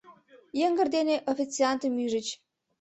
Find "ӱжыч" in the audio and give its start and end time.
2.05-2.27